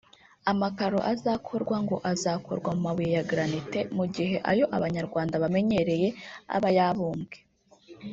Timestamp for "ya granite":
3.17-3.79